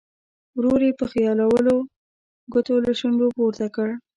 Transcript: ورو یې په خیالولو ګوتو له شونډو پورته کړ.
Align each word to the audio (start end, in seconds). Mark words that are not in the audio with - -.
ورو 0.57 0.73
یې 0.85 0.91
په 0.99 1.05
خیالولو 1.11 1.75
ګوتو 2.51 2.75
له 2.85 2.91
شونډو 2.99 3.27
پورته 3.37 3.67
کړ. 3.75 3.89